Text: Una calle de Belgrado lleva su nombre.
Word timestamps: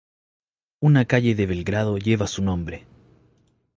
Una 0.79 1.05
calle 1.05 1.35
de 1.35 1.45
Belgrado 1.45 1.99
lleva 1.99 2.25
su 2.25 2.41
nombre. 2.41 2.87